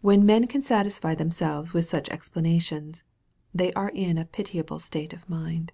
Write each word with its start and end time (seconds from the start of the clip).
When 0.00 0.26
men 0.26 0.48
can 0.48 0.64
satisfy 0.64 1.14
themselves 1.14 1.72
with 1.72 1.88
such 1.88 2.08
explanations, 2.08 3.04
they 3.54 3.72
are 3.74 3.90
in 3.90 4.18
a 4.18 4.24
pitiable 4.24 4.80
state 4.80 5.12
of 5.12 5.28
mind. 5.28 5.70